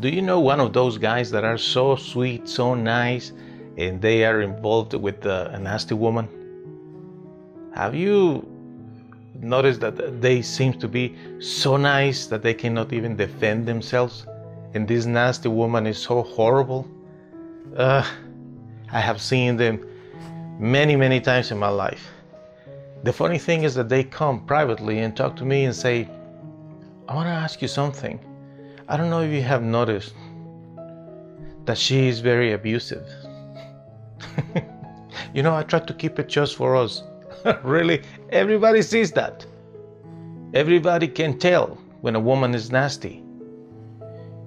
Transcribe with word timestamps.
Do 0.00 0.08
you 0.08 0.22
know 0.22 0.40
one 0.40 0.60
of 0.60 0.72
those 0.72 0.96
guys 0.96 1.30
that 1.30 1.44
are 1.44 1.58
so 1.58 1.94
sweet, 1.94 2.48
so 2.48 2.74
nice, 2.74 3.32
and 3.76 4.00
they 4.00 4.24
are 4.24 4.40
involved 4.40 4.94
with 4.94 5.26
a 5.26 5.58
nasty 5.60 5.94
woman? 5.94 6.26
Have 7.74 7.94
you 7.94 8.48
noticed 9.34 9.80
that 9.80 10.22
they 10.22 10.40
seem 10.40 10.72
to 10.80 10.88
be 10.88 11.14
so 11.38 11.76
nice 11.76 12.24
that 12.28 12.42
they 12.42 12.54
cannot 12.54 12.94
even 12.94 13.14
defend 13.14 13.66
themselves? 13.66 14.26
And 14.72 14.88
this 14.88 15.04
nasty 15.04 15.50
woman 15.50 15.86
is 15.86 15.98
so 15.98 16.22
horrible? 16.22 16.88
Uh, 17.76 18.02
I 18.90 19.00
have 19.00 19.20
seen 19.20 19.58
them 19.58 19.86
many, 20.58 20.96
many 20.96 21.20
times 21.20 21.50
in 21.50 21.58
my 21.58 21.68
life. 21.68 22.08
The 23.02 23.12
funny 23.12 23.38
thing 23.38 23.64
is 23.64 23.74
that 23.74 23.90
they 23.90 24.04
come 24.04 24.46
privately 24.46 25.00
and 25.00 25.14
talk 25.14 25.36
to 25.36 25.44
me 25.44 25.66
and 25.66 25.76
say, 25.76 26.08
I 27.06 27.14
want 27.14 27.26
to 27.26 27.32
ask 27.32 27.60
you 27.60 27.68
something. 27.68 28.18
I 28.90 28.96
don't 28.96 29.08
know 29.08 29.20
if 29.20 29.30
you 29.30 29.42
have 29.42 29.62
noticed 29.62 30.14
that 31.64 31.78
she 31.78 32.08
is 32.08 32.18
very 32.18 32.54
abusive. 32.54 33.06
you 35.32 35.44
know, 35.44 35.54
I 35.54 35.62
try 35.62 35.78
to 35.78 35.94
keep 35.94 36.18
it 36.18 36.28
just 36.28 36.56
for 36.56 36.74
us. 36.74 37.04
really, 37.62 38.02
everybody 38.30 38.82
sees 38.82 39.12
that. 39.12 39.46
Everybody 40.54 41.06
can 41.06 41.38
tell 41.38 41.78
when 42.00 42.16
a 42.16 42.20
woman 42.20 42.52
is 42.52 42.72
nasty. 42.72 43.22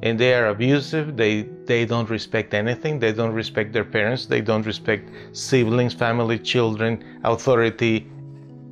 And 0.02 0.20
they 0.20 0.34
are 0.34 0.48
abusive, 0.48 1.16
they, 1.16 1.44
they 1.64 1.86
don't 1.86 2.09
respect 2.09 2.53
anything, 2.53 3.00
they 3.00 3.14
don't 3.14 3.31
respect 3.31 3.72
their 3.72 3.86
parents, 3.86 4.25
they 4.25 4.42
don't 4.42 4.66
respect 4.66 5.09
siblings, 5.31 5.94
family, 5.94 6.38
children, 6.38 7.02
authority, 7.23 8.12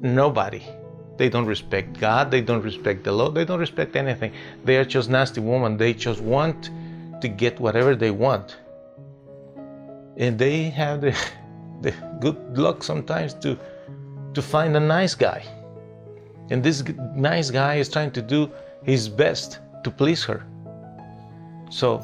nobody. 0.01 0.63
They 1.21 1.29
don't 1.29 1.45
respect 1.45 1.99
God, 1.99 2.31
they 2.31 2.41
don't 2.41 2.63
respect 2.63 3.03
the 3.03 3.11
law, 3.11 3.29
they 3.29 3.45
don't 3.45 3.59
respect 3.59 3.95
anything. 3.95 4.33
They 4.65 4.77
are 4.77 4.83
just 4.83 5.07
nasty 5.07 5.39
women. 5.39 5.77
They 5.77 5.93
just 5.93 6.19
want 6.19 6.71
to 7.21 7.27
get 7.27 7.59
whatever 7.59 7.95
they 7.95 8.09
want. 8.09 8.57
And 10.17 10.39
they 10.39 10.63
have 10.71 10.99
the, 10.99 11.15
the 11.81 11.91
good 12.19 12.57
luck 12.57 12.81
sometimes 12.81 13.35
to, 13.35 13.55
to 14.33 14.41
find 14.41 14.75
a 14.75 14.79
nice 14.79 15.13
guy. 15.13 15.45
And 16.49 16.63
this 16.63 16.83
nice 17.13 17.51
guy 17.51 17.75
is 17.75 17.87
trying 17.87 18.13
to 18.13 18.21
do 18.23 18.49
his 18.81 19.07
best 19.07 19.59
to 19.83 19.91
please 19.91 20.23
her. 20.23 20.43
So, 21.69 22.03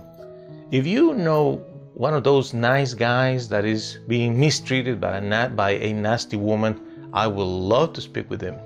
if 0.69 0.85
you 0.85 1.15
know 1.15 1.65
one 1.95 2.13
of 2.13 2.23
those 2.23 2.53
nice 2.53 2.93
guys 2.93 3.49
that 3.49 3.65
is 3.65 3.97
being 4.07 4.39
mistreated 4.39 5.01
by 5.01 5.17
a, 5.17 5.49
by 5.49 5.71
a 5.71 5.91
nasty 5.91 6.37
woman, 6.37 7.09
I 7.13 7.25
would 7.25 7.51
love 7.73 7.93
to 7.93 8.01
speak 8.01 8.29
with 8.29 8.41
him. 8.41 8.59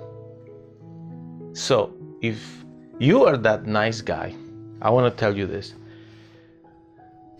So, 1.54 1.92
if 2.22 2.64
you 2.98 3.24
are 3.26 3.36
that 3.36 3.66
nice 3.66 4.00
guy, 4.00 4.34
I 4.80 4.88
want 4.88 5.12
to 5.12 5.20
tell 5.20 5.36
you 5.36 5.46
this. 5.46 5.74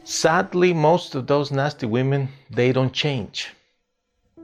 Sadly, 0.05 0.75
most 0.75 1.15
of 1.15 1.27
those 1.27 1.51
nasty 1.51 1.87
women, 1.87 2.29
they 2.51 2.73
don't 2.73 2.93
change. 2.93 3.55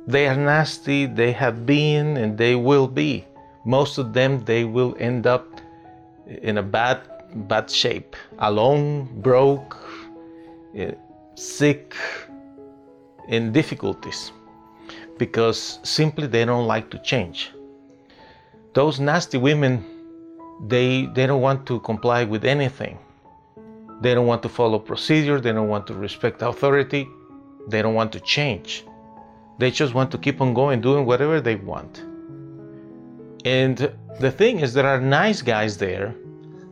They 0.07 0.27
are 0.27 0.37
nasty, 0.37 1.05
they 1.05 1.33
have 1.33 1.67
been, 1.67 2.17
and 2.17 2.39
they 2.39 2.55
will 2.55 2.89
be. 2.89 3.27
Most 3.67 3.99
of 3.99 4.15
them, 4.15 4.43
they 4.47 4.65
will 4.65 4.97
end 4.99 5.27
up 5.27 5.47
in 6.27 6.57
a 6.57 6.62
bad, 6.62 7.01
bad 7.47 7.71
shape, 7.71 8.17
alone, 8.39 9.21
broke, 9.21 9.77
eh, 10.75 10.93
sick, 11.34 11.95
in 13.28 13.53
difficulties, 13.53 14.33
because 15.19 15.78
simply 15.83 16.27
they 16.27 16.47
don't 16.47 16.67
like 16.67 16.89
to 16.91 16.99
change 17.01 17.53
those 18.75 19.01
nasty 19.01 19.39
women 19.39 19.84
they 20.67 21.06
they 21.15 21.27
don't 21.27 21.41
want 21.41 21.67
to 21.67 21.81
comply 21.81 22.25
with 22.25 22.45
anything. 22.45 22.99
They 24.01 24.15
don't 24.15 24.27
want 24.27 24.43
to 24.43 24.49
follow 24.49 24.79
procedure 24.79 25.41
they 25.41 25.53
don't 25.53 25.69
want 25.69 25.87
to 25.89 25.95
respect 25.95 26.43
authority 26.43 27.09
they 27.69 27.83
don't 27.83 27.95
want 27.95 28.12
to 28.12 28.21
change. 28.21 28.84
They 29.59 29.71
just 29.71 29.93
want 29.93 30.11
to 30.12 30.19
keep 30.19 30.41
on 30.41 30.55
going 30.55 30.81
doing 30.81 31.05
whatever 31.05 31.41
they 31.41 31.57
want. 31.57 32.03
And 33.45 33.93
the 34.21 34.31
thing 34.31 34.61
is 34.61 34.73
there 34.73 34.87
are 34.87 35.01
nice 35.01 35.43
guys 35.43 35.77
there 35.77 36.15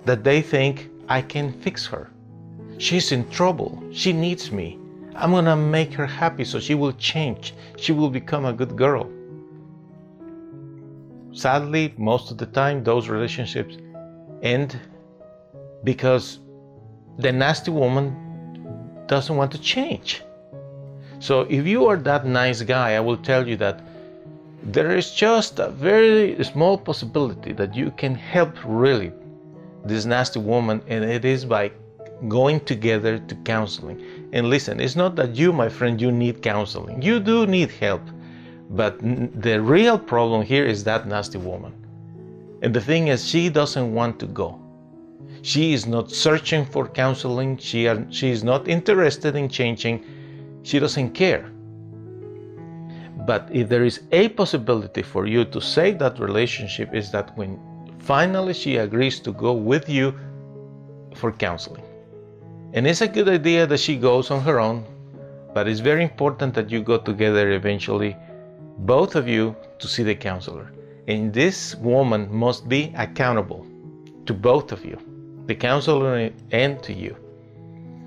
that 0.05 0.25
they 0.25 0.41
think 0.41 0.89
i 1.09 1.21
can 1.21 1.53
fix 1.53 1.87
her. 1.87 2.11
She's 2.79 3.13
in 3.13 3.29
trouble. 3.31 3.83
She 3.93 4.13
needs 4.13 4.51
me. 4.51 4.79
I'm 5.15 5.31
gonna 5.31 5.57
make 5.57 5.93
her 5.95 6.07
happy 6.07 6.45
so 6.45 6.59
she 6.61 6.75
will 6.75 6.93
change. 6.93 7.55
She 7.77 7.93
will 7.93 8.11
become 8.11 8.45
a 8.45 8.53
good 8.53 8.77
girl 8.77 9.11
sadly, 11.37 11.95
most 11.97 12.31
of 12.31 12.39
the 12.39 12.47
time, 12.47 12.83
those 12.83 13.09
relationships 13.09 13.77
end 14.43 14.79
because 15.85 16.41
the 17.19 17.33
nasty 17.33 17.71
woman 17.71 18.07
doesn't 19.07 19.37
want 19.37 19.53
to 19.53 19.59
change. 19.59 20.23
So, 21.19 21.43
if 21.43 21.67
you 21.67 21.87
are 21.87 21.97
that 21.97 22.27
nice 22.27 22.63
guy, 22.63 22.97
I 22.97 23.01
will 23.01 23.17
tell 23.17 23.47
you 23.49 23.57
that 23.57 23.81
there 24.63 24.97
is 24.97 25.13
just 25.13 25.59
a 25.59 25.71
very 25.71 26.43
small 26.45 26.77
possibility 26.77 27.53
that 27.53 27.75
you 27.75 27.91
can 27.93 28.15
help 28.15 28.53
really 28.65 29.13
this 29.85 30.05
nasty 30.05 30.41
woman, 30.41 30.83
and 30.89 31.05
it 31.05 31.25
is 31.25 31.45
by 31.45 31.71
going 32.29 32.61
together 32.61 33.19
to 33.19 33.35
counseling. 33.37 34.03
And 34.33 34.49
listen, 34.51 34.81
it's 34.81 34.97
not 34.97 35.17
that 35.17 35.37
you, 35.37 35.53
my 35.53 35.69
friend, 35.69 36.01
you 36.01 36.11
need 36.11 36.43
counseling. 36.43 37.01
You 37.03 37.21
do 37.21 37.47
need 37.47 37.71
help. 37.71 38.03
But 38.71 38.99
the 39.01 39.61
real 39.61 39.99
problem 39.99 40.43
here 40.43 40.67
is 40.67 40.85
that 40.85 41.07
nasty 41.07 41.39
woman. 41.39 41.73
And 42.63 42.75
the 42.75 42.81
thing 42.81 43.09
is, 43.09 43.27
she 43.29 43.49
doesn't 43.49 43.95
want 43.95 44.19
to 44.21 44.27
go. 44.27 44.61
She 45.43 45.73
is 45.73 45.87
not 45.87 46.11
searching 46.11 46.65
for 46.65 46.89
counseling. 46.89 47.59
She, 47.59 47.87
are, 47.87 48.05
she 48.11 48.31
is 48.31 48.43
not 48.43 48.67
interested 48.67 49.37
in 49.37 49.49
changing. 49.49 50.05
She 50.63 50.79
doesn't 50.79 51.11
care. 51.11 51.51
But 53.27 53.49
if 53.53 53.69
there 53.69 53.85
is 53.85 54.01
a 54.13 54.29
possibility 54.31 55.03
for 55.03 55.27
you 55.27 55.45
to 55.47 55.61
save 55.61 55.99
that 56.01 56.19
relationship, 56.19 56.95
is 56.95 57.11
that 57.13 57.37
when 57.37 57.61
finally 57.99 58.55
she 58.55 58.77
agrees 58.77 59.21
to 59.21 59.33
go 59.33 59.53
with 59.53 59.89
you 59.89 60.15
for 61.15 61.33
counseling. 61.33 61.85
And 62.73 62.87
it's 62.87 63.01
a 63.01 63.09
good 63.09 63.29
idea 63.29 63.67
that 63.67 63.79
she 63.79 63.97
goes 63.97 64.31
on 64.31 64.43
her 64.43 64.59
own, 64.59 64.85
but 65.55 65.69
it's 65.69 65.81
very 65.81 66.03
important 66.03 66.55
that 66.55 66.71
you 66.71 66.83
go 66.83 66.99
together 66.99 67.53
eventually 67.53 68.17
both 68.79 69.15
of 69.17 69.29
you 69.29 69.57
to 69.79 69.89
see 69.89 70.03
the 70.03 70.15
counselor. 70.15 70.73
And 71.09 71.33
this 71.33 71.75
woman 71.77 72.29
must 72.35 72.69
be 72.69 72.93
accountable 72.97 73.67
to 74.27 74.35
both 74.35 74.73
of 74.73 74.85
you, 74.85 74.99
the 75.47 75.55
counselor 75.55 76.31
and 76.51 76.83
to 76.83 76.93
you. 76.93 77.17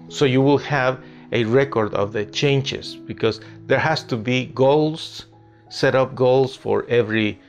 So 0.09 0.25
you 0.25 0.41
will 0.41 0.57
have 0.57 1.00
a 1.31 1.44
record 1.46 1.94
of 1.94 2.12
the 2.13 2.25
changes 2.25 2.96
because 2.96 3.41
there 3.68 3.80
has 3.80 4.03
to 4.03 4.18
be 4.18 4.47
goals, 4.47 5.25
set 5.69 5.96
up 5.96 6.16
goals 6.16 6.56
for 6.56 6.86
every 6.90 7.40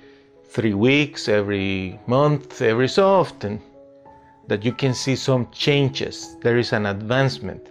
three 0.44 0.74
weeks, 0.74 1.28
every 1.28 1.98
month, 2.06 2.60
every 2.60 2.88
so 2.88 3.06
often 3.06 3.60
that 4.48 4.64
you 4.64 4.72
can 4.72 4.92
see 4.92 5.16
some 5.16 5.48
changes. 5.52 6.36
There 6.42 6.58
is 6.58 6.72
an 6.72 6.86
advancement. 6.86 7.70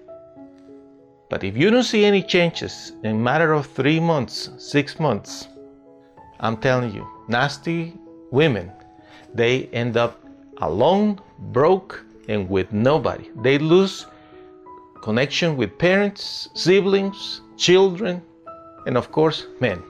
But 1.30 1.44
if 1.44 1.56
you 1.56 1.70
don't 1.70 1.84
see 1.84 2.06
any 2.06 2.24
changes 2.24 2.94
in 3.04 3.12
a 3.12 3.14
matter 3.14 3.54
of 3.54 3.68
three 3.68 4.00
months, 4.00 4.50
six 4.58 5.00
months, 5.00 5.48
I'm 6.40 6.58
telling 6.58 6.92
you, 6.94 7.08
nasty 7.28 7.94
women, 8.32 8.72
they 9.36 9.66
end 9.68 9.96
up 9.96 10.20
alone, 10.58 11.20
broke, 11.52 12.04
and 12.28 12.50
with 12.50 12.74
nobody. 12.74 13.30
They 13.44 13.60
lose 13.60 14.08
connection 15.04 15.56
with 15.56 15.78
parents, 15.78 16.50
siblings, 16.56 17.42
children, 17.58 18.24
and 18.88 18.98
of 18.98 19.12
course, 19.12 19.46
men. 19.60 19.84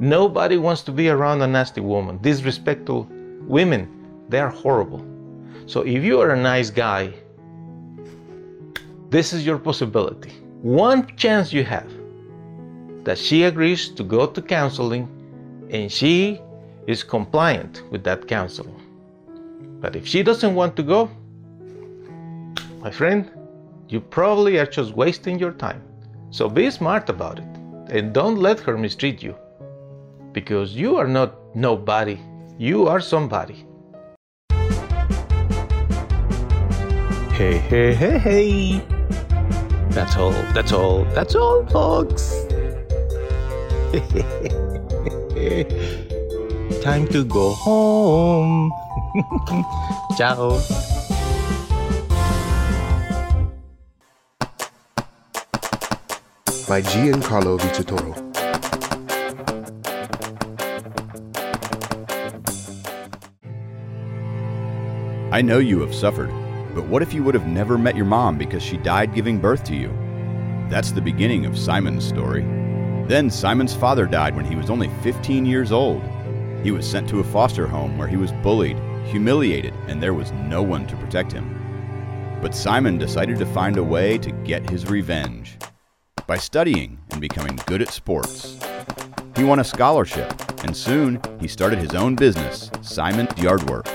Nobody 0.00 0.56
wants 0.56 0.82
to 0.82 0.92
be 0.92 1.08
around 1.08 1.42
a 1.42 1.46
nasty 1.46 1.80
woman. 1.80 2.18
Disrespectful 2.18 3.06
women, 3.42 3.88
they 4.28 4.40
are 4.40 4.50
horrible. 4.50 5.04
So 5.66 5.82
if 5.82 6.02
you 6.02 6.20
are 6.20 6.30
a 6.30 6.40
nice 6.40 6.70
guy, 6.70 7.12
this 9.10 9.32
is 9.32 9.46
your 9.46 9.58
possibility 9.58 10.32
one 10.62 11.06
chance 11.16 11.52
you 11.52 11.64
have 11.64 11.90
that 13.04 13.18
she 13.18 13.44
agrees 13.44 13.88
to 13.90 14.02
go 14.02 14.26
to 14.26 14.42
counseling 14.42 15.08
and 15.70 15.90
she 15.90 16.40
is 16.86 17.04
compliant 17.04 17.82
with 17.90 18.02
that 18.04 18.26
counseling. 18.26 18.80
But 19.80 19.96
if 19.96 20.06
she 20.06 20.22
doesn't 20.22 20.54
want 20.54 20.76
to 20.76 20.82
go, 20.82 21.10
my 22.80 22.90
friend, 22.90 23.30
You 23.88 24.00
probably 24.00 24.58
are 24.58 24.66
just 24.66 24.94
wasting 24.94 25.38
your 25.38 25.52
time. 25.52 25.82
So 26.30 26.48
be 26.48 26.70
smart 26.70 27.08
about 27.08 27.38
it 27.38 27.46
and 27.88 28.12
don't 28.12 28.36
let 28.36 28.58
her 28.60 28.76
mistreat 28.76 29.22
you. 29.22 29.36
Because 30.32 30.74
you 30.74 30.96
are 30.96 31.06
not 31.06 31.54
nobody, 31.54 32.18
you 32.58 32.88
are 32.88 33.00
somebody. 33.00 33.64
Hey, 37.32 37.58
hey, 37.58 37.94
hey, 37.94 38.18
hey. 38.18 38.95
That's 39.96 40.16
all, 40.18 40.32
that's 40.52 40.72
all, 40.72 41.04
that's 41.14 41.34
all, 41.34 41.64
folks. 41.68 42.44
Time 46.82 47.08
to 47.08 47.24
go 47.24 47.54
home. 47.54 48.70
Ciao. 50.18 50.60
by 56.68 56.82
Giancarlo 56.82 57.58
Vitatoro. 57.58 58.12
I 65.32 65.40
know 65.40 65.58
you 65.58 65.80
have 65.80 65.94
suffered, 65.94 66.30
but 66.76 66.84
what 66.88 67.00
if 67.00 67.14
you 67.14 67.24
would 67.24 67.34
have 67.34 67.46
never 67.46 67.78
met 67.78 67.96
your 67.96 68.04
mom 68.04 68.36
because 68.36 68.62
she 68.62 68.76
died 68.76 69.14
giving 69.14 69.38
birth 69.38 69.64
to 69.64 69.74
you? 69.74 69.88
That's 70.68 70.90
the 70.90 71.00
beginning 71.00 71.46
of 71.46 71.56
Simon's 71.56 72.06
story. 72.06 72.42
Then 73.08 73.30
Simon's 73.30 73.74
father 73.74 74.04
died 74.04 74.36
when 74.36 74.44
he 74.44 74.56
was 74.56 74.68
only 74.68 74.90
15 75.02 75.46
years 75.46 75.72
old. 75.72 76.02
He 76.62 76.72
was 76.72 76.86
sent 76.86 77.08
to 77.08 77.20
a 77.20 77.24
foster 77.24 77.66
home 77.66 77.96
where 77.96 78.06
he 78.06 78.18
was 78.18 78.30
bullied, 78.42 78.76
humiliated, 79.06 79.72
and 79.88 80.02
there 80.02 80.12
was 80.12 80.32
no 80.32 80.62
one 80.62 80.86
to 80.88 80.96
protect 80.96 81.32
him. 81.32 82.38
But 82.42 82.54
Simon 82.54 82.98
decided 82.98 83.38
to 83.38 83.46
find 83.46 83.78
a 83.78 83.82
way 83.82 84.18
to 84.18 84.30
get 84.30 84.68
his 84.68 84.84
revenge 84.86 85.56
by 86.26 86.36
studying 86.36 86.98
and 87.10 87.22
becoming 87.22 87.58
good 87.64 87.80
at 87.80 87.88
sports. 87.88 88.58
He 89.34 89.44
won 89.44 89.60
a 89.60 89.64
scholarship, 89.64 90.30
and 90.62 90.76
soon 90.76 91.22
he 91.40 91.48
started 91.48 91.78
his 91.78 91.94
own 91.94 92.16
business, 92.16 92.70
Simon's 92.82 93.38
Yardwork. 93.38 93.88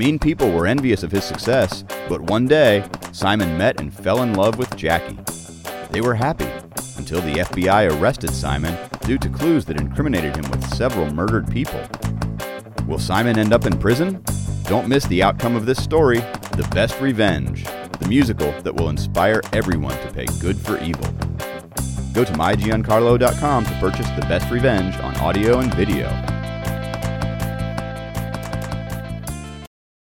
Mean 0.00 0.18
people 0.18 0.50
were 0.50 0.66
envious 0.66 1.02
of 1.02 1.12
his 1.12 1.24
success, 1.24 1.84
but 2.08 2.22
one 2.22 2.48
day, 2.48 2.88
Simon 3.12 3.58
met 3.58 3.82
and 3.82 3.92
fell 3.92 4.22
in 4.22 4.32
love 4.32 4.56
with 4.56 4.74
Jackie. 4.74 5.18
They 5.90 6.00
were 6.00 6.14
happy 6.14 6.46
until 6.96 7.20
the 7.20 7.40
FBI 7.40 8.00
arrested 8.00 8.30
Simon 8.30 8.74
due 9.02 9.18
to 9.18 9.28
clues 9.28 9.66
that 9.66 9.78
incriminated 9.78 10.36
him 10.36 10.50
with 10.50 10.74
several 10.74 11.12
murdered 11.12 11.52
people. 11.52 11.86
Will 12.86 12.98
Simon 12.98 13.38
end 13.38 13.52
up 13.52 13.66
in 13.66 13.78
prison? 13.78 14.24
Don't 14.62 14.88
miss 14.88 15.04
the 15.08 15.22
outcome 15.22 15.54
of 15.54 15.66
this 15.66 15.84
story 15.84 16.20
The 16.56 16.66
Best 16.72 16.98
Revenge, 16.98 17.64
the 17.98 18.08
musical 18.08 18.52
that 18.62 18.74
will 18.74 18.88
inspire 18.88 19.42
everyone 19.52 19.98
to 19.98 20.12
pay 20.14 20.24
good 20.40 20.56
for 20.56 20.78
evil. 20.78 21.12
Go 22.14 22.24
to 22.24 22.32
mygiancarlo.com 22.32 23.64
to 23.66 23.72
purchase 23.72 24.08
The 24.12 24.22
Best 24.22 24.50
Revenge 24.50 24.96
on 25.00 25.14
audio 25.16 25.58
and 25.58 25.74
video. 25.74 26.08